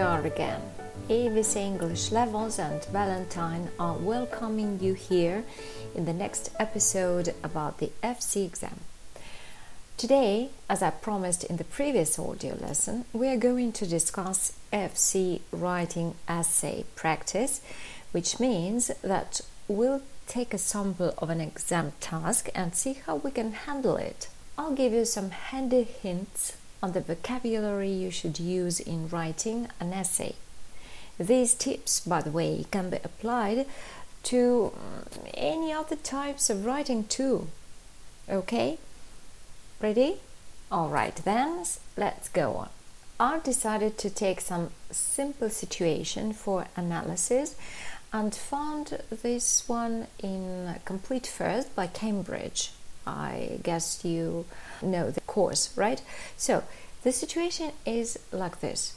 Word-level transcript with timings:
We 0.00 0.06
are 0.06 0.24
again. 0.24 0.62
ABC 1.10 1.56
English 1.56 2.10
Levels 2.10 2.58
and 2.58 2.82
Valentine 2.86 3.68
are 3.78 3.98
welcoming 3.98 4.80
you 4.80 4.94
here 4.94 5.44
in 5.94 6.06
the 6.06 6.14
next 6.14 6.50
episode 6.58 7.34
about 7.44 7.76
the 7.76 7.92
FCE 8.02 8.46
exam. 8.46 8.80
Today, 9.98 10.52
as 10.70 10.82
I 10.82 10.88
promised 10.88 11.44
in 11.44 11.58
the 11.58 11.64
previous 11.64 12.18
audio 12.18 12.54
lesson, 12.54 13.04
we 13.12 13.28
are 13.28 13.36
going 13.36 13.72
to 13.72 13.86
discuss 13.86 14.54
FCE 14.72 15.42
writing 15.52 16.14
essay 16.26 16.86
practice, 16.94 17.60
which 18.12 18.40
means 18.40 18.90
that 19.02 19.42
we'll 19.68 20.00
take 20.26 20.54
a 20.54 20.58
sample 20.58 21.12
of 21.18 21.28
an 21.28 21.42
exam 21.42 21.92
task 22.00 22.48
and 22.54 22.74
see 22.74 22.94
how 23.04 23.16
we 23.16 23.30
can 23.32 23.52
handle 23.52 23.98
it. 23.98 24.28
I'll 24.56 24.72
give 24.72 24.94
you 24.94 25.04
some 25.04 25.28
handy 25.28 25.82
hints 25.82 26.56
on 26.82 26.92
the 26.92 27.00
vocabulary 27.00 27.90
you 27.90 28.10
should 28.10 28.38
use 28.38 28.80
in 28.80 29.08
writing 29.08 29.68
an 29.78 29.92
essay. 29.92 30.34
These 31.18 31.54
tips, 31.54 32.00
by 32.00 32.22
the 32.22 32.30
way, 32.30 32.64
can 32.70 32.90
be 32.90 32.98
applied 33.04 33.66
to 34.24 34.72
mm, 34.74 35.30
any 35.34 35.72
other 35.72 35.96
types 35.96 36.48
of 36.50 36.64
writing 36.64 37.04
too. 37.04 37.48
Okay? 38.28 38.78
Ready? 39.80 40.16
Alright 40.72 41.16
then, 41.24 41.64
let's 41.96 42.28
go 42.28 42.54
on. 42.54 42.68
I 43.18 43.40
decided 43.40 43.98
to 43.98 44.08
take 44.08 44.40
some 44.40 44.70
simple 44.90 45.50
situation 45.50 46.32
for 46.32 46.68
analysis 46.76 47.54
and 48.12 48.34
found 48.34 48.98
this 49.10 49.68
one 49.68 50.06
in 50.22 50.76
Complete 50.84 51.26
First 51.26 51.74
by 51.76 51.86
Cambridge. 51.86 52.72
I 53.06 53.58
guess 53.62 54.04
you 54.04 54.46
know 54.82 55.10
the 55.10 55.20
course, 55.22 55.76
right? 55.76 56.02
So 56.36 56.64
the 57.02 57.12
situation 57.12 57.72
is 57.86 58.18
like 58.32 58.60
this. 58.60 58.94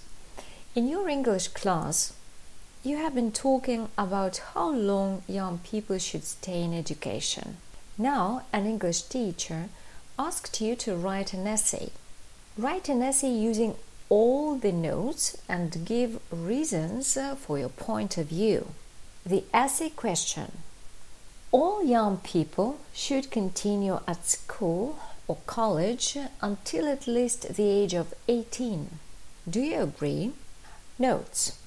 In 0.76 0.88
your 0.88 1.08
English 1.08 1.50
class, 1.50 2.14
you 2.84 2.98
have 2.98 3.16
been 3.16 3.32
talking 3.32 3.90
about 3.98 4.42
how 4.54 4.72
long 4.72 5.24
young 5.28 5.60
people 5.60 5.98
should 6.00 6.24
stay 6.24 6.64
in 6.64 6.74
education. 6.74 7.58
Now, 7.98 8.44
an 8.52 8.66
English 8.66 9.04
teacher 9.04 9.70
asked 10.18 10.60
you 10.60 10.76
to 10.78 10.96
write 10.96 11.34
an 11.34 11.48
essay. 11.48 11.92
Write 12.58 12.90
an 12.90 13.02
essay 13.02 13.32
using 13.32 13.76
all 14.10 14.56
the 14.56 14.72
notes 14.72 15.38
and 15.48 15.86
give 15.86 16.20
reasons 16.32 17.16
uh, 17.16 17.36
for 17.36 17.58
your 17.58 17.70
point 17.70 18.18
of 18.18 18.28
view. 18.28 18.68
The 19.26 19.44
essay 19.54 19.90
question 19.90 20.52
all 21.54 21.84
young 21.84 22.18
people 22.18 22.80
should 22.94 23.30
continue 23.30 24.00
at 24.08 24.26
school 24.26 24.98
or 25.28 25.38
college 25.46 26.18
until 26.42 26.88
at 26.88 27.08
least 27.08 27.56
the 27.56 27.70
age 27.70 27.94
of 27.94 28.14
18. 28.28 29.00
Do 29.50 29.62
you 29.62 29.82
agree? 29.82 30.32
Notes 31.00 31.58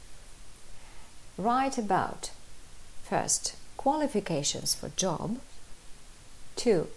Write 1.38 1.76
about 1.76 2.30
first 3.02 3.56
qualifications 3.76 4.74
for 4.74 4.88
job, 4.96 5.38
2. 6.56 6.88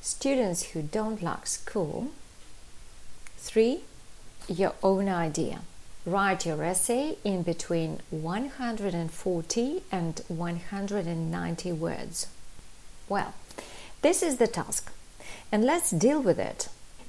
Students 0.00 0.70
who 0.70 0.82
don't 0.82 1.20
like 1.20 1.48
school, 1.48 2.12
3. 3.38 3.80
Your 4.48 4.74
own 4.84 5.08
idea. 5.08 5.62
Write 6.06 6.46
your 6.46 6.62
essay 6.62 7.16
in 7.24 7.42
between 7.42 8.00
140 8.10 9.82
and 9.90 10.22
190 10.28 11.72
words. 11.72 12.28
Well, 13.08 13.34
this 14.02 14.22
is 14.22 14.36
the 14.36 14.46
task, 14.46 14.92
and 15.52 15.64
let's 15.64 15.90
deal 15.90 16.20
with 16.20 16.38
it. 16.38 16.68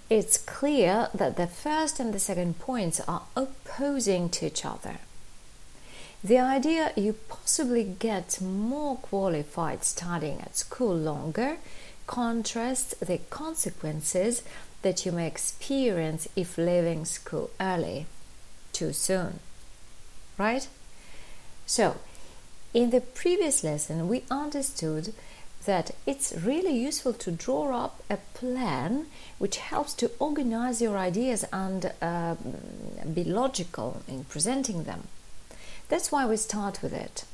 It's 0.09 0.37
clear 0.37 1.07
that 1.13 1.37
the 1.37 1.47
first 1.47 1.99
and 1.99 2.13
the 2.13 2.19
second 2.19 2.59
points 2.59 2.99
are 3.07 3.23
opposing 3.35 4.29
to 4.29 4.47
each 4.47 4.65
other. 4.65 4.97
The 6.23 6.39
idea 6.39 6.91
you 6.95 7.13
possibly 7.29 7.83
get 7.83 8.41
more 8.41 8.97
qualified 8.97 9.83
studying 9.83 10.41
at 10.41 10.57
school 10.57 10.95
longer 10.95 11.57
contrasts 12.05 12.93
the 12.95 13.19
consequences 13.29 14.43
that 14.83 15.05
you 15.05 15.11
may 15.13 15.25
experience 15.25 16.27
if 16.35 16.57
leaving 16.57 17.05
school 17.05 17.49
early 17.59 18.05
too 18.73 18.91
soon. 18.91 19.39
Right? 20.37 20.67
So, 21.65 21.97
in 22.73 22.89
the 22.89 23.01
previous 23.01 23.63
lesson, 23.63 24.07
we 24.07 24.23
understood 24.29 25.13
that 25.65 25.91
it's 26.05 26.33
really 26.33 26.77
useful 26.77 27.13
to 27.13 27.31
draw 27.31 27.75
up 27.75 28.03
a 28.09 28.17
plan 28.33 29.07
which 29.37 29.57
helps 29.57 29.93
to 29.95 30.11
organize 30.19 30.81
your 30.81 30.97
ideas 30.97 31.45
and 31.51 31.91
uh, 32.01 32.35
be 33.13 33.23
logical 33.23 34.01
in 34.07 34.23
presenting 34.25 34.83
them. 34.83 35.07
That's 35.89 36.11
why 36.11 36.25
we 36.25 36.37
start 36.37 36.81
with 36.81 36.93
it. 36.93 37.25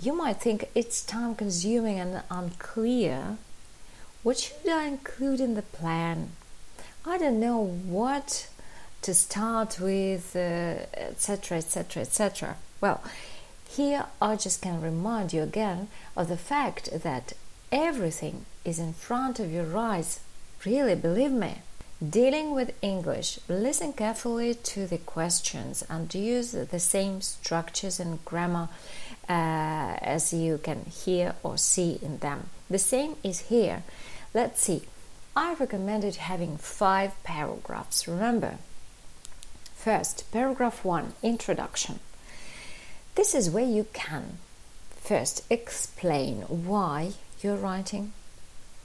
You 0.00 0.14
might 0.14 0.40
think 0.40 0.70
it's 0.74 1.04
time 1.04 1.34
consuming 1.34 1.98
and 1.98 2.22
unclear. 2.30 3.38
What 4.22 4.38
should 4.38 4.68
I 4.68 4.84
include 4.84 5.40
in 5.40 5.54
the 5.54 5.62
plan? 5.62 6.30
I 7.04 7.18
don't 7.18 7.40
know 7.40 7.58
what 7.64 8.48
to 9.02 9.14
start 9.14 9.80
with, 9.80 10.36
etc., 10.36 11.58
etc., 11.58 12.02
etc. 12.02 12.56
Well, 12.80 13.02
here 13.68 14.06
I 14.20 14.36
just 14.36 14.62
can 14.62 14.80
remind 14.80 15.32
you 15.32 15.42
again 15.42 15.88
of 16.16 16.28
the 16.28 16.36
fact 16.36 16.90
that 17.02 17.34
everything 17.70 18.46
is 18.64 18.78
in 18.78 18.94
front 18.94 19.38
of 19.38 19.52
your 19.52 19.76
eyes. 19.76 20.20
Really, 20.64 20.94
believe 20.94 21.30
me. 21.30 21.58
Dealing 22.02 22.52
with 22.52 22.72
English, 22.80 23.38
listen 23.48 23.92
carefully 23.92 24.54
to 24.54 24.86
the 24.86 24.98
questions 24.98 25.84
and 25.88 26.12
use 26.14 26.52
the 26.52 26.80
same 26.80 27.20
structures 27.20 28.00
and 28.00 28.24
grammar 28.24 28.68
uh, 29.28 29.96
as 30.00 30.32
you 30.32 30.58
can 30.58 30.84
hear 30.86 31.34
or 31.42 31.58
see 31.58 31.98
in 32.00 32.18
them. 32.18 32.50
The 32.70 32.78
same 32.78 33.16
is 33.22 33.40
here. 33.52 33.82
Let's 34.32 34.62
see. 34.62 34.82
I 35.36 35.54
recommended 35.54 36.16
having 36.16 36.56
five 36.56 37.12
paragraphs. 37.22 38.08
Remember, 38.08 38.58
First, 39.74 40.24
paragraph 40.32 40.84
1 40.84 41.14
Introduction. 41.22 42.00
This 43.18 43.34
is 43.34 43.50
where 43.50 43.64
you 43.64 43.84
can 43.92 44.38
first 44.90 45.42
explain 45.50 46.42
why 46.42 47.14
you're 47.42 47.56
writing. 47.56 48.12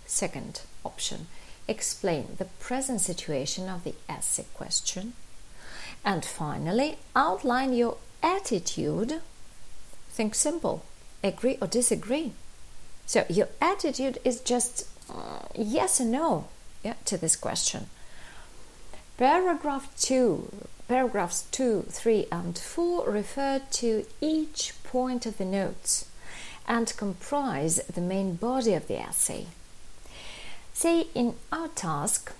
Second 0.07 0.61
option 0.83 1.27
explain 1.67 2.29
the 2.39 2.45
present 2.59 3.01
situation 3.01 3.69
of 3.69 3.83
the 3.83 3.93
essay 4.09 4.45
question. 4.55 5.13
And 6.03 6.25
finally, 6.25 6.97
outline 7.15 7.73
your 7.73 7.97
attitude. 8.23 9.21
Think 10.09 10.33
simple 10.33 10.83
agree 11.23 11.59
or 11.61 11.67
disagree. 11.67 12.31
So, 13.05 13.25
your 13.29 13.49
attitude 13.61 14.17
is 14.25 14.39
just 14.39 14.87
uh, 15.11 15.45
yes 15.53 16.01
or 16.01 16.05
no 16.05 16.47
yeah, 16.83 16.95
to 17.05 17.17
this 17.17 17.35
question. 17.35 17.85
Paragraph 19.15 19.95
2 20.01 20.51
Paragraphs 20.87 21.43
2, 21.51 21.85
3, 21.89 22.27
and 22.31 22.57
4 22.57 23.09
refer 23.09 23.61
to 23.71 24.05
each 24.21 24.73
point 24.83 25.25
of 25.25 25.37
the 25.37 25.45
notes 25.45 26.05
and 26.67 26.95
comprise 26.97 27.77
the 27.93 28.01
main 28.01 28.35
body 28.35 28.73
of 28.73 28.87
the 28.87 28.99
essay. 28.99 29.47
Say 30.73 31.07
in 31.13 31.35
our 31.51 31.69
task, 31.69 32.33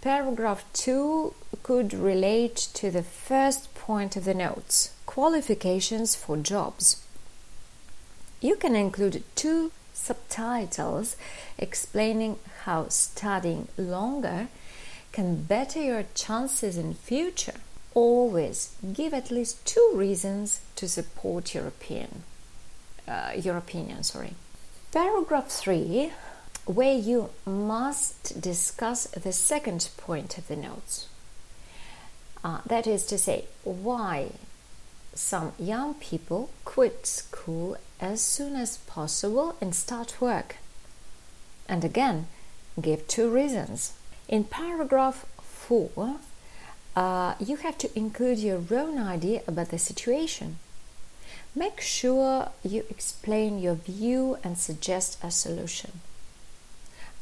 paragraph 0.00 0.64
2 0.72 1.34
could 1.62 1.94
relate 1.94 2.56
to 2.74 2.90
the 2.90 3.02
first 3.02 3.74
point 3.74 4.16
of 4.16 4.24
the 4.24 4.34
notes 4.34 4.92
qualifications 5.06 6.14
for 6.14 6.36
jobs. 6.36 7.02
You 8.40 8.56
can 8.56 8.74
include 8.74 9.22
two 9.34 9.70
subtitles 9.92 11.16
explaining 11.56 12.38
how 12.64 12.88
studying 12.88 13.68
longer 13.78 14.48
can 15.14 15.44
better 15.44 15.80
your 15.80 16.04
chances 16.14 16.76
in 16.76 16.92
future. 16.92 17.60
Always 17.94 18.74
give 18.92 19.14
at 19.14 19.30
least 19.30 19.64
two 19.64 19.92
reasons 19.94 20.60
to 20.74 20.88
support 20.88 21.54
your 21.54 21.68
opinion. 21.68 22.24
Uh, 23.06 23.30
your 23.36 23.56
opinion, 23.56 24.02
sorry. 24.02 24.34
Paragraph 24.90 25.48
3 25.48 26.10
where 26.66 26.96
you 26.96 27.30
must 27.44 28.40
discuss 28.40 29.04
the 29.08 29.32
second 29.32 29.90
point 29.96 30.38
of 30.38 30.48
the 30.48 30.56
notes. 30.56 31.08
Uh, 32.42 32.60
that 32.66 32.86
is 32.86 33.04
to 33.06 33.18
say, 33.18 33.44
why 33.64 34.30
some 35.14 35.52
young 35.58 35.94
people 35.94 36.50
quit 36.64 37.06
school 37.06 37.76
as 38.00 38.20
soon 38.22 38.56
as 38.56 38.78
possible 38.78 39.56
and 39.60 39.74
start 39.74 40.20
work. 40.20 40.56
And 41.68 41.84
again, 41.84 42.26
give 42.80 43.06
two 43.06 43.28
reasons. 43.30 43.92
In 44.28 44.44
paragraph 44.44 45.26
4, 45.42 46.16
uh, 46.96 47.34
you 47.38 47.56
have 47.56 47.78
to 47.78 47.98
include 47.98 48.38
your 48.38 48.62
own 48.70 48.98
idea 48.98 49.42
about 49.46 49.68
the 49.68 49.78
situation. 49.78 50.58
Make 51.54 51.80
sure 51.80 52.50
you 52.62 52.84
explain 52.90 53.58
your 53.58 53.74
view 53.74 54.38
and 54.42 54.58
suggest 54.58 55.18
a 55.22 55.30
solution. 55.30 56.00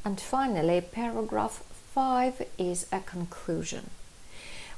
And 0.04 0.20
finally, 0.20 0.80
paragraph 0.80 1.62
5 1.94 2.42
is 2.58 2.86
a 2.92 3.00
conclusion. 3.00 3.90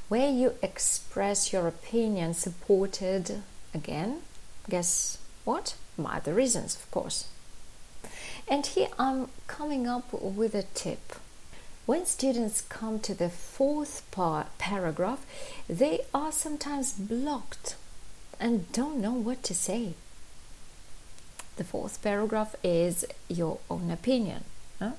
where 0.08 0.30
you 0.30 0.52
express 0.62 1.52
your 1.52 1.66
opinion 1.66 2.34
supported 2.34 3.42
again, 3.72 4.20
guess 4.68 5.18
what? 5.44 5.74
By 5.98 6.20
the 6.20 6.34
reasons, 6.34 6.76
of 6.76 6.90
course. 6.90 7.26
And 8.46 8.66
here 8.66 8.88
I'm 8.98 9.28
coming 9.46 9.86
up 9.86 10.12
with 10.12 10.54
a 10.54 10.64
tip. 10.74 11.14
When 11.86 12.06
students 12.06 12.62
come 12.62 12.98
to 13.00 13.14
the 13.14 13.28
fourth 13.28 14.10
par- 14.10 14.46
paragraph, 14.56 15.26
they 15.68 16.00
are 16.14 16.32
sometimes 16.32 16.94
blocked 16.94 17.76
and 18.40 18.72
don't 18.72 19.00
know 19.00 19.12
what 19.12 19.42
to 19.44 19.54
say. 19.54 19.92
The 21.56 21.64
fourth 21.64 22.02
paragraph 22.02 22.56
is 22.64 23.04
your 23.28 23.58
own 23.70 23.90
opinion. 23.90 24.44
Huh? 24.78 24.92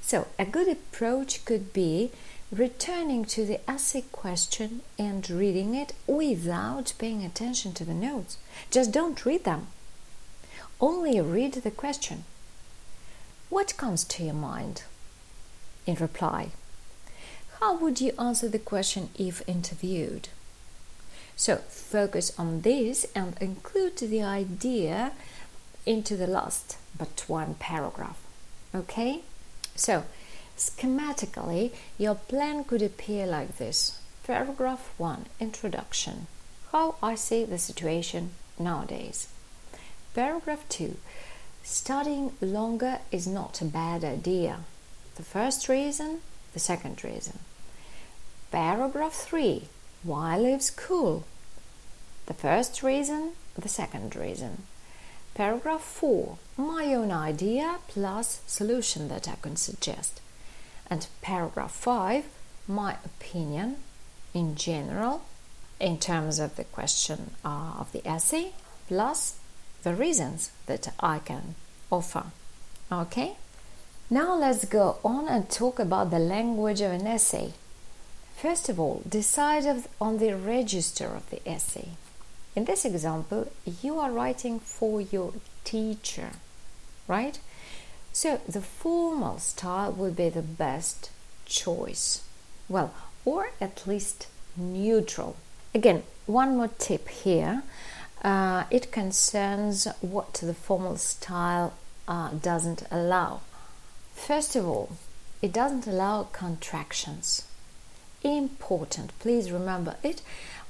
So, 0.00 0.26
a 0.36 0.44
good 0.44 0.68
approach 0.68 1.44
could 1.44 1.72
be 1.72 2.10
returning 2.50 3.24
to 3.26 3.46
the 3.46 3.60
essay 3.70 4.02
question 4.12 4.82
and 4.98 5.28
reading 5.30 5.74
it 5.74 5.92
without 6.06 6.92
paying 6.98 7.24
attention 7.24 7.72
to 7.74 7.84
the 7.84 7.94
notes. 7.94 8.38
Just 8.72 8.90
don't 8.90 9.24
read 9.24 9.44
them. 9.44 9.68
Only 10.80 11.20
read 11.20 11.54
the 11.54 11.70
question. 11.70 12.24
What 13.50 13.76
comes 13.76 14.02
to 14.04 14.24
your 14.24 14.34
mind? 14.34 14.82
In 15.86 15.96
reply, 15.96 16.48
how 17.60 17.76
would 17.76 18.00
you 18.00 18.12
answer 18.18 18.48
the 18.48 18.58
question 18.58 19.10
if 19.16 19.46
interviewed? 19.48 20.28
So 21.36 21.56
focus 21.56 22.32
on 22.38 22.62
this 22.62 23.06
and 23.14 23.36
include 23.40 23.96
the 23.98 24.22
idea 24.22 25.12
into 25.86 26.16
the 26.16 26.26
last 26.26 26.78
but 26.96 27.24
one 27.26 27.54
paragraph. 27.54 28.18
Okay? 28.74 29.22
So, 29.76 30.04
schematically, 30.56 31.72
your 31.98 32.14
plan 32.14 32.64
could 32.64 32.82
appear 32.82 33.26
like 33.26 33.58
this 33.58 33.98
Paragraph 34.24 34.92
1 34.96 35.26
Introduction 35.40 36.28
How 36.72 36.96
I 37.02 37.14
see 37.14 37.44
the 37.44 37.58
situation 37.58 38.30
nowadays. 38.58 39.28
Paragraph 40.14 40.64
2 40.68 40.96
Studying 41.62 42.32
longer 42.40 43.00
is 43.10 43.26
not 43.26 43.60
a 43.60 43.64
bad 43.64 44.04
idea. 44.04 44.60
The 45.16 45.22
first 45.22 45.68
reason, 45.68 46.20
the 46.54 46.58
second 46.58 47.04
reason. 47.04 47.38
Paragraph 48.50 49.12
3 49.12 49.68
Why 50.02 50.36
leave 50.36 50.62
school? 50.62 51.24
The 52.26 52.34
first 52.34 52.82
reason, 52.82 53.32
the 53.56 53.68
second 53.68 54.16
reason. 54.16 54.64
Paragraph 55.34 55.82
4 55.82 56.38
My 56.56 56.94
own 56.94 57.12
idea 57.12 57.78
plus 57.86 58.40
solution 58.46 59.08
that 59.08 59.28
I 59.28 59.36
can 59.40 59.56
suggest. 59.56 60.20
And 60.90 61.06
paragraph 61.22 61.72
5 61.72 62.24
My 62.66 62.96
opinion 63.04 63.76
in 64.32 64.56
general 64.56 65.22
in 65.78 65.98
terms 65.98 66.40
of 66.40 66.56
the 66.56 66.64
question 66.64 67.30
uh, 67.44 67.74
of 67.78 67.92
the 67.92 68.06
essay 68.06 68.52
plus 68.88 69.38
the 69.84 69.94
reasons 69.94 70.50
that 70.66 70.92
I 70.98 71.20
can 71.20 71.54
offer. 71.90 72.24
Okay? 72.90 73.36
Now 74.10 74.36
let's 74.36 74.66
go 74.66 74.98
on 75.02 75.28
and 75.28 75.48
talk 75.48 75.78
about 75.78 76.10
the 76.10 76.18
language 76.18 76.82
of 76.82 76.92
an 76.92 77.06
essay. 77.06 77.54
First 78.36 78.68
of 78.68 78.78
all, 78.78 79.02
decide 79.08 79.64
on 79.98 80.18
the 80.18 80.34
register 80.34 81.06
of 81.06 81.30
the 81.30 81.40
essay. 81.48 81.88
In 82.54 82.66
this 82.66 82.84
example, 82.84 83.50
you 83.82 83.98
are 83.98 84.12
writing 84.12 84.60
for 84.60 85.00
your 85.00 85.32
teacher, 85.64 86.32
right? 87.08 87.38
So 88.12 88.42
the 88.46 88.60
formal 88.60 89.38
style 89.38 89.92
would 89.92 90.16
be 90.16 90.28
the 90.28 90.42
best 90.42 91.10
choice. 91.46 92.22
Well, 92.68 92.92
or 93.24 93.52
at 93.58 93.86
least 93.86 94.26
neutral. 94.54 95.36
Again, 95.74 96.02
one 96.26 96.58
more 96.58 96.68
tip 96.78 97.08
here. 97.08 97.62
Uh, 98.22 98.64
it 98.70 98.92
concerns 98.92 99.88
what 100.02 100.34
the 100.34 100.54
formal 100.54 100.98
style 100.98 101.72
uh, 102.06 102.30
doesn't 102.30 102.82
allow. 102.90 103.40
First 104.14 104.56
of 104.56 104.66
all, 104.66 104.96
it 105.42 105.52
doesn't 105.52 105.86
allow 105.86 106.24
contractions. 106.24 107.46
Important, 108.22 109.18
please 109.18 109.50
remember 109.50 109.96
it. 110.02 110.22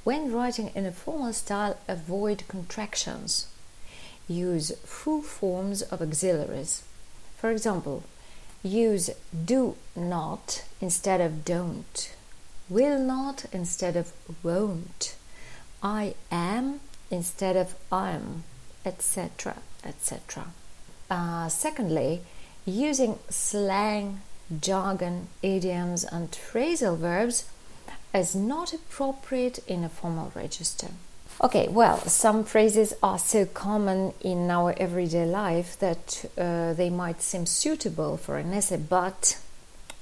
When 0.03 0.33
writing 0.33 0.71
in 0.75 0.85
a 0.85 0.93
formal 0.93 1.33
style, 1.33 1.79
avoid 1.87 2.43
contractions. 2.49 3.47
Use 4.27 4.73
full 4.85 5.23
forms 5.23 5.83
of 5.83 6.03
auxiliaries. 6.03 6.83
For 7.37 7.51
example, 7.51 8.03
use 8.63 9.11
do 9.45 9.77
not 9.95 10.65
instead 10.81 11.21
of 11.21 11.45
don't, 11.45 12.15
will 12.69 12.99
not 12.99 13.45
instead 13.53 13.97
of 13.97 14.13
won't, 14.43 15.15
I 15.83 16.15
am 16.31 16.81
instead 17.11 17.57
of 17.57 17.75
I'm, 17.93 18.45
etc. 18.85 19.57
etc. 19.85 20.47
Uh, 21.11 21.49
secondly, 21.49 22.23
using 22.67 23.19
slang, 23.29 24.21
jargon, 24.61 25.29
idioms, 25.43 26.05
and 26.05 26.31
phrasal 26.31 26.97
verbs 26.97 27.49
is 28.15 28.35
not 28.35 28.73
appropriate 28.73 29.59
in 29.67 29.85
a 29.85 29.89
formal 29.89 30.33
register. 30.35 30.89
Okay, 31.43 31.67
well, 31.69 31.99
some 31.99 32.45
phrases 32.45 32.95
are 33.03 33.19
so 33.19 33.45
common 33.45 34.15
in 34.21 34.51
our 34.51 34.73
everyday 34.77 35.27
life 35.27 35.77
that 35.81 36.25
uh, 36.39 36.73
they 36.75 36.91
might 36.91 37.21
seem 37.21 37.45
suitable 37.45 38.17
for 38.17 38.39
an 38.39 38.53
essay, 38.53 38.77
but 38.77 39.39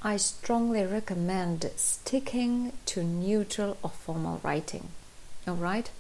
I 0.03 0.19
strongly 0.19 0.85
recommend 0.85 1.70
sticking 1.76 2.73
to 2.87 3.03
neutral 3.03 3.79
or 3.82 3.91
formal 3.91 4.41
writing. 4.43 4.88
All 5.49 5.55
right? 5.55 5.91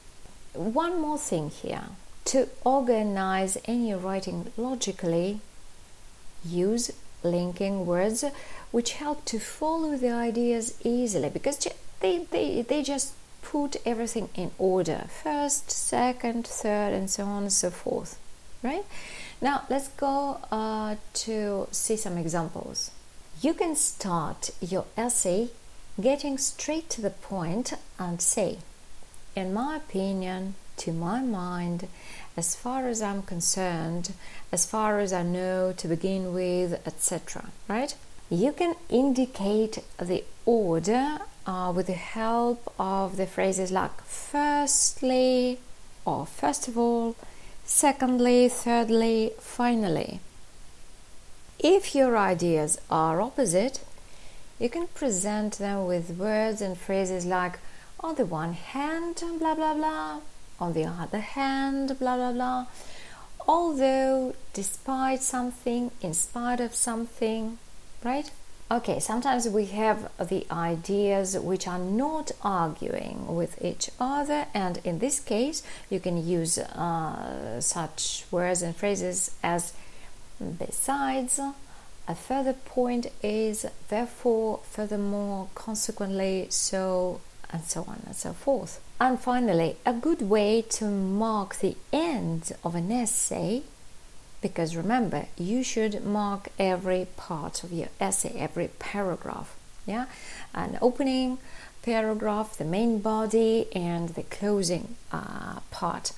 One 0.52 1.00
more 1.00 1.18
thing 1.18 1.48
here 1.48 1.84
to 2.26 2.48
organize 2.64 3.56
any 3.64 3.94
writing 3.94 4.52
logically, 4.56 5.40
use 6.44 6.90
linking 7.22 7.86
words 7.86 8.24
which 8.70 8.94
help 8.94 9.24
to 9.26 9.38
follow 9.38 9.96
the 9.96 10.10
ideas 10.10 10.74
easily 10.82 11.28
because 11.28 11.68
they, 12.00 12.26
they, 12.30 12.62
they 12.62 12.82
just 12.82 13.12
put 13.42 13.76
everything 13.84 14.28
in 14.34 14.50
order 14.58 15.04
first, 15.22 15.70
second, 15.70 16.46
third, 16.46 16.92
and 16.92 17.10
so 17.10 17.24
on 17.24 17.42
and 17.42 17.52
so 17.52 17.70
forth. 17.70 18.18
Right? 18.62 18.84
Now, 19.40 19.62
let's 19.68 19.88
go 19.88 20.38
uh, 20.50 20.96
to 21.14 21.68
see 21.72 21.96
some 21.96 22.16
examples. 22.16 22.92
You 23.40 23.54
can 23.54 23.74
start 23.74 24.50
your 24.60 24.86
essay 24.96 25.50
getting 26.00 26.38
straight 26.38 26.88
to 26.90 27.02
the 27.02 27.10
point 27.10 27.74
and 27.98 28.22
say, 28.22 28.58
in 29.34 29.52
my 29.52 29.76
opinion, 29.76 30.54
to 30.84 30.92
my 30.92 31.20
mind, 31.20 31.88
as 32.36 32.54
far 32.54 32.88
as 32.88 33.02
I'm 33.02 33.22
concerned, 33.22 34.12
as 34.50 34.64
far 34.66 35.00
as 35.00 35.12
I 35.12 35.22
know 35.22 35.72
to 35.72 35.88
begin 35.88 36.32
with, 36.32 36.80
etc. 36.86 37.50
Right? 37.68 37.94
You 38.30 38.52
can 38.52 38.74
indicate 38.88 39.78
the 40.00 40.24
order 40.46 41.18
uh, 41.46 41.72
with 41.74 41.86
the 41.88 41.92
help 41.92 42.72
of 42.78 43.16
the 43.16 43.26
phrases 43.26 43.70
like 43.70 44.00
firstly 44.04 45.58
or 46.04 46.26
first 46.26 46.68
of 46.68 46.76
all, 46.76 47.14
secondly, 47.64 48.48
thirdly, 48.48 49.32
finally. 49.38 50.20
If 51.58 51.94
your 51.94 52.16
ideas 52.18 52.80
are 52.90 53.20
opposite, 53.20 53.80
you 54.58 54.68
can 54.68 54.88
present 54.88 55.58
them 55.58 55.86
with 55.86 56.18
words 56.18 56.60
and 56.60 56.76
phrases 56.76 57.24
like 57.24 57.58
on 58.00 58.16
the 58.16 58.26
one 58.26 58.54
hand, 58.54 59.22
blah 59.38 59.54
blah 59.54 59.74
blah, 59.74 60.20
on 60.58 60.72
the 60.72 60.84
other 60.84 61.20
hand, 61.20 61.98
blah 61.98 62.16
blah 62.16 62.32
blah. 62.32 62.66
Although, 63.48 64.34
despite 64.52 65.20
something, 65.22 65.90
in 66.00 66.14
spite 66.14 66.60
of 66.60 66.74
something, 66.74 67.58
right? 68.04 68.30
Okay, 68.70 69.00
sometimes 69.00 69.46
we 69.48 69.66
have 69.66 70.10
the 70.18 70.46
ideas 70.50 71.38
which 71.38 71.68
are 71.68 71.78
not 71.78 72.32
arguing 72.40 73.36
with 73.36 73.62
each 73.62 73.90
other, 74.00 74.46
and 74.54 74.78
in 74.82 74.98
this 74.98 75.20
case, 75.20 75.62
you 75.90 76.00
can 76.00 76.26
use 76.26 76.56
uh, 76.56 77.60
such 77.60 78.24
words 78.30 78.62
and 78.62 78.74
phrases 78.74 79.32
as 79.42 79.74
besides, 80.58 81.38
a 82.08 82.14
further 82.14 82.54
point 82.54 83.08
is, 83.22 83.66
therefore, 83.88 84.60
furthermore, 84.64 85.48
consequently, 85.54 86.46
so, 86.48 87.20
and 87.52 87.64
so 87.64 87.84
on 87.86 88.02
and 88.06 88.16
so 88.16 88.32
forth. 88.32 88.80
And 89.00 89.20
finally, 89.20 89.76
a 89.84 89.92
good 89.92 90.22
way 90.22 90.62
to 90.70 90.86
mark 90.86 91.56
the 91.56 91.76
end 91.92 92.52
of 92.64 92.74
an 92.74 92.90
essay 92.90 93.62
because 94.40 94.74
remember 94.76 95.26
you 95.36 95.62
should 95.62 96.04
mark 96.04 96.48
every 96.58 97.06
part 97.16 97.62
of 97.62 97.72
your 97.72 97.88
essay 98.00 98.34
every 98.36 98.68
paragraph 98.78 99.54
yeah? 99.86 100.06
An 100.54 100.78
opening 100.80 101.38
paragraph 101.82 102.56
the 102.56 102.64
main 102.64 103.00
body 103.00 103.68
and 103.74 104.10
the 104.10 104.22
closing 104.22 104.94
uh, 105.10 105.60
part. 105.70 106.12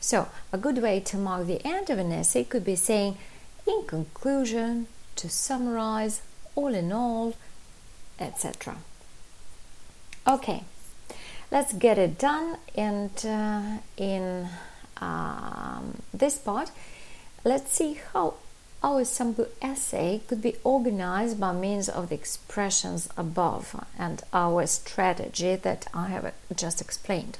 So 0.00 0.28
a 0.52 0.58
good 0.58 0.78
way 0.78 1.00
to 1.00 1.16
mark 1.16 1.46
the 1.46 1.64
end 1.66 1.90
of 1.90 1.98
an 1.98 2.12
essay 2.12 2.44
could 2.44 2.64
be 2.64 2.76
saying 2.76 3.18
in 3.66 3.84
conclusion 3.86 4.86
to 5.16 5.28
summarize 5.28 6.22
all 6.54 6.74
in 6.74 6.92
all 6.92 7.34
etc 8.20 8.76
okay 10.26 10.64
let's 11.50 11.72
get 11.72 11.98
it 11.98 12.18
done. 12.18 12.56
And 12.74 13.10
uh, 13.24 13.78
in 13.96 14.48
um, 15.00 16.02
this 16.12 16.38
part, 16.38 16.70
let's 17.44 17.72
see 17.72 18.00
how 18.12 18.34
our 18.82 19.04
sample 19.04 19.48
essay 19.60 20.20
could 20.28 20.40
be 20.40 20.56
organized 20.62 21.40
by 21.40 21.52
means 21.52 21.88
of 21.88 22.08
the 22.08 22.14
expressions 22.14 23.08
above 23.16 23.84
and 23.98 24.22
our 24.32 24.66
strategy 24.66 25.56
that 25.56 25.88
I 25.92 26.06
have 26.08 26.32
just 26.54 26.80
explained. 26.80 27.38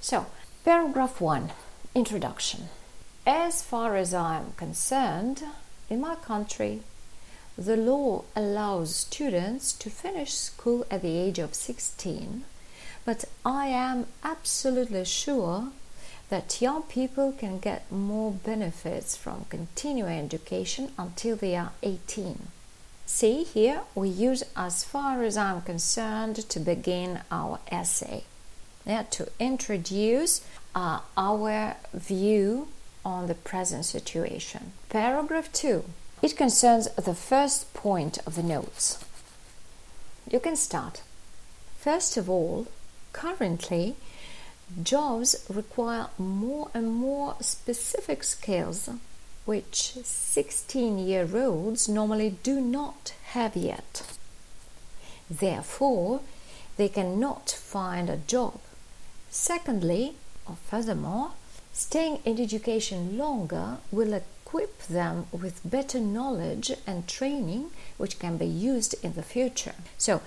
So, 0.00 0.26
paragraph 0.64 1.20
1 1.20 1.52
Introduction. 1.94 2.68
As 3.26 3.62
far 3.62 3.96
as 3.96 4.14
I 4.14 4.38
am 4.38 4.52
concerned, 4.56 5.42
in 5.90 6.00
my 6.00 6.14
country, 6.14 6.80
the 7.58 7.76
law 7.76 8.24
allows 8.34 8.94
students 8.94 9.72
to 9.74 9.90
finish 9.90 10.32
school 10.32 10.86
at 10.90 11.02
the 11.02 11.18
age 11.18 11.38
of 11.38 11.54
16, 11.54 12.44
but 13.10 13.24
I 13.44 13.66
am 13.66 14.06
absolutely 14.22 15.04
sure 15.04 15.72
that 16.28 16.62
young 16.62 16.84
people 16.84 17.32
can 17.32 17.58
get 17.58 17.90
more 17.90 18.30
benefits 18.30 19.16
from 19.16 19.46
continuing 19.50 20.20
education 20.20 20.92
until 20.96 21.34
they 21.34 21.56
are 21.56 21.72
18. 21.82 22.46
See 23.06 23.42
here, 23.42 23.80
we 23.96 24.08
use 24.08 24.44
as 24.54 24.84
far 24.84 25.24
as 25.24 25.36
I'm 25.36 25.60
concerned 25.62 26.36
to 26.50 26.60
begin 26.60 27.18
our 27.32 27.58
essay. 27.68 28.22
Yeah, 28.86 29.02
to 29.10 29.26
introduce 29.40 30.46
uh, 30.76 31.00
our 31.16 31.74
view 31.92 32.68
on 33.04 33.26
the 33.26 33.34
present 33.34 33.86
situation. 33.86 34.70
Paragraph 34.88 35.52
2. 35.52 35.82
It 36.22 36.36
concerns 36.36 36.86
the 36.94 37.16
first 37.16 37.74
point 37.74 38.18
of 38.24 38.36
the 38.36 38.44
notes. 38.44 39.04
You 40.30 40.38
can 40.38 40.54
start. 40.54 41.02
First 41.76 42.16
of 42.16 42.30
all, 42.30 42.68
currently, 43.12 43.96
jobs 44.82 45.44
require 45.48 46.08
more 46.18 46.70
and 46.74 46.92
more 46.92 47.36
specific 47.40 48.22
skills 48.24 48.88
which 49.44 49.94
16 50.04 50.98
year 50.98 51.28
olds 51.34 51.88
normally 51.88 52.36
do 52.42 52.60
not 52.60 53.14
have 53.32 53.56
yet. 53.56 54.02
Therefore, 55.28 56.20
they 56.76 56.88
cannot 56.88 57.50
find 57.50 58.08
a 58.08 58.16
job. 58.16 58.60
Secondly, 59.30 60.14
or 60.46 60.56
furthermore, 60.68 61.32
staying 61.72 62.20
in 62.24 62.40
education 62.40 63.16
longer 63.16 63.78
will 63.90 64.12
equip 64.12 64.82
them 64.86 65.26
with 65.32 65.60
better 65.64 66.00
knowledge 66.00 66.72
and 66.86 67.06
training 67.06 67.70
which 67.96 68.18
can 68.18 68.36
be 68.36 68.46
used 68.46 68.94
in 69.04 69.14
the 69.14 69.22
future. 69.22 69.74
So, 69.98 70.22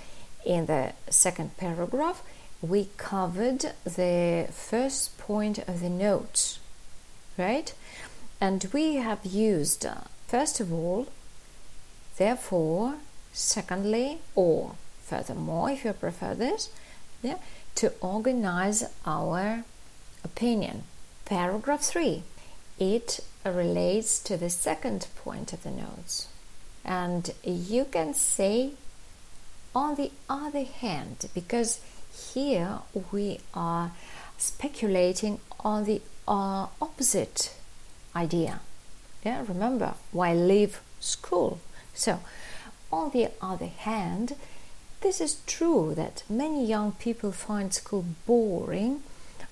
in 0.46 0.66
the 0.66 0.94
second 1.10 1.58
paragraph, 1.58 2.24
we 2.64 2.88
covered 2.96 3.74
the 3.84 4.48
first 4.52 5.18
point 5.18 5.60
of 5.60 5.82
the 5.82 5.90
notes, 5.90 6.60
right? 7.38 7.74
And 8.40 8.66
we 8.72 8.96
have 8.96 9.26
used, 9.26 9.86
uh, 9.86 9.96
first 10.28 10.62
of 10.62 10.72
all, 10.72 11.08
therefore, 12.18 12.96
secondly, 13.34 14.20
or 14.34 14.76
furthermore, 15.04 15.72
if 15.72 15.84
you 15.84 15.92
prefer 15.92 16.34
this, 16.34 16.70
yeah, 17.22 17.38
to 17.76 17.92
organize 18.00 18.84
our 19.06 19.66
opinion. 20.24 20.84
Paragraph 21.26 21.82
3 21.82 22.24
it 22.80 23.20
relates 23.46 24.20
to 24.20 24.38
the 24.38 24.50
second 24.50 25.08
point 25.16 25.54
of 25.54 25.64
the 25.64 25.72
notes. 25.72 26.28
And 26.84 27.32
you 27.44 27.86
can 27.86 28.14
say, 28.14 28.72
on 29.76 29.96
the 29.96 30.12
other 30.30 30.64
hand, 30.64 31.30
because 31.34 31.80
here 32.14 32.80
we 33.12 33.40
are 33.54 33.92
speculating 34.38 35.40
on 35.62 35.86
the 35.86 36.02
uh, 36.28 36.68
opposite 36.82 37.56
idea. 38.16 38.60
Yeah, 39.26 39.44
remember, 39.48 39.96
why 40.12 40.34
leave 40.34 40.82
school? 41.00 41.60
So, 41.94 42.20
on 42.92 43.12
the 43.12 43.30
other 43.42 43.68
hand, 43.68 44.36
this 45.02 45.20
is 45.20 45.42
true 45.48 45.94
that 45.96 46.24
many 46.30 46.66
young 46.66 46.94
people 46.94 47.32
find 47.32 47.74
school 47.74 48.06
boring 48.26 49.04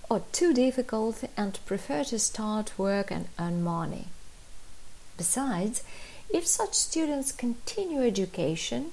or 0.09 0.21
too 0.31 0.53
difficult 0.53 1.23
and 1.37 1.59
prefer 1.65 2.03
to 2.05 2.19
start 2.19 2.77
work 2.77 3.11
and 3.11 3.27
earn 3.39 3.63
money. 3.63 4.07
Besides, 5.17 5.83
if 6.29 6.45
such 6.45 6.73
students 6.73 7.31
continue 7.31 8.01
education, 8.01 8.91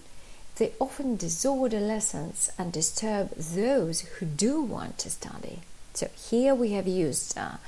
they 0.59 0.73
often 0.81 1.17
disorder 1.17 1.81
lessons 1.81 2.51
and 2.59 2.73
disturb 2.73 3.31
those 3.37 4.01
who 4.01 4.27
do 4.27 4.61
want 4.61 4.99
to 4.99 5.11
study. 5.11 5.61
So 5.95 6.09
here 6.31 6.55
we 6.55 6.73
have 6.73 6.87
used 6.87 7.37
a 7.37 7.59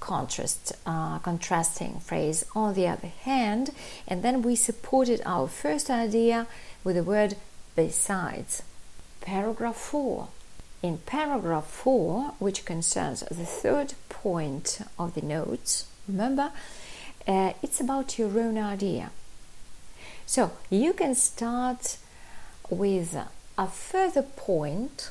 contrast, 0.00 0.72
uh, 0.86 1.18
contrasting 1.20 2.00
phrase 2.00 2.44
on 2.54 2.74
the 2.74 2.86
other 2.86 3.08
hand, 3.08 3.70
and 4.06 4.22
then 4.22 4.42
we 4.42 4.56
supported 4.56 5.22
our 5.24 5.48
first 5.48 5.90
idea 5.90 6.46
with 6.82 6.96
the 6.96 7.02
word 7.02 7.36
besides. 7.74 8.62
Paragraph 9.20 9.76
4. 9.76 10.28
In 10.82 10.98
paragraph 10.98 11.66
4, 11.66 12.34
which 12.38 12.66
concerns 12.66 13.20
the 13.20 13.46
third 13.46 13.94
point 14.10 14.80
of 14.98 15.14
the 15.14 15.22
notes, 15.22 15.86
remember, 16.06 16.52
uh, 17.26 17.54
it's 17.62 17.80
about 17.80 18.18
your 18.18 18.38
own 18.38 18.58
idea. 18.58 19.10
So 20.26 20.52
you 20.68 20.92
can 20.92 21.14
start 21.14 21.96
with 22.70 23.16
a 23.56 23.68
further 23.68 24.22
point 24.22 25.10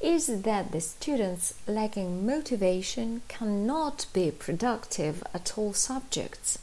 is 0.00 0.42
that 0.42 0.72
the 0.72 0.80
students 0.80 1.54
lacking 1.66 2.26
motivation 2.26 3.22
cannot 3.28 4.06
be 4.12 4.30
productive 4.30 5.22
at 5.32 5.56
all 5.56 5.72
subjects. 5.72 6.58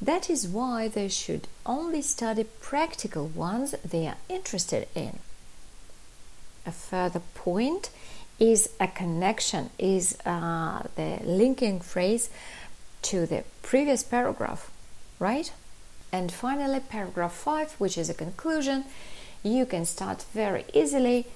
That 0.00 0.30
is 0.30 0.46
why 0.46 0.88
they 0.88 1.08
should 1.08 1.48
only 1.66 2.00
study 2.00 2.44
practical 2.44 3.26
ones 3.26 3.74
they 3.84 4.06
are 4.06 4.16
interested 4.28 4.86
in. 4.94 5.18
A 6.64 6.72
further 6.72 7.20
point 7.34 7.90
is 8.38 8.70
a 8.78 8.86
connection, 8.86 9.70
is 9.78 10.16
uh, 10.24 10.84
the 10.96 11.18
linking 11.24 11.80
phrase 11.80 12.30
to 13.02 13.26
the 13.26 13.44
previous 13.62 14.02
paragraph, 14.02 14.70
right? 15.18 15.52
And 16.12 16.32
finally, 16.32 16.80
paragraph 16.80 17.32
5, 17.34 17.74
which 17.74 17.96
is 17.96 18.10
a 18.10 18.14
conclusion, 18.14 18.84
you 19.42 19.64
can 19.66 19.84
start 19.84 20.24
very 20.34 20.64
easily 20.74 21.26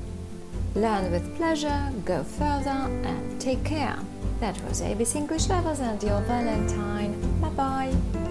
Learn 0.75 1.13
with 1.13 1.37
pleasure, 1.37 1.93
go 2.05 2.25
further, 2.25 2.91
and 3.05 3.41
take 3.41 3.65
care. 3.65 4.01
That 4.41 4.61
was 4.69 4.83
ABC 4.83 5.17
English 5.17 5.49
Levels 5.49 5.81
and 5.81 6.03
your 6.03 6.21
Valentine. 6.23 7.15
Bye 7.41 7.49
bye. 7.51 8.24